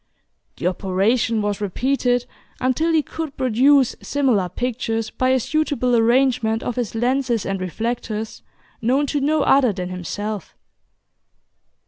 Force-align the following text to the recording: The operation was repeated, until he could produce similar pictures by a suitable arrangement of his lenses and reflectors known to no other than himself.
The 0.57 0.65
operation 0.65 1.43
was 1.43 1.61
repeated, 1.61 2.25
until 2.59 2.91
he 2.91 3.03
could 3.03 3.37
produce 3.37 3.95
similar 4.01 4.49
pictures 4.49 5.11
by 5.11 5.29
a 5.29 5.39
suitable 5.39 5.95
arrangement 5.95 6.63
of 6.63 6.75
his 6.75 6.95
lenses 6.95 7.45
and 7.45 7.61
reflectors 7.61 8.41
known 8.81 9.05
to 9.05 9.21
no 9.21 9.43
other 9.43 9.71
than 9.73 9.89
himself. 9.89 10.55